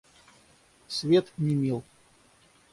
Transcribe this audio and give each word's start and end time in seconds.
Свет 0.87 1.31
не 1.37 1.53
мил. 1.53 1.83